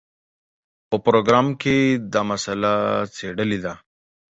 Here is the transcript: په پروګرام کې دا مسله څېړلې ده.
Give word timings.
په 0.89 0.95
پروګرام 1.05 1.47
کې 1.61 1.75
دا 2.13 2.21
مسله 2.31 2.71
څېړلې 3.15 3.59
ده. 3.65 3.73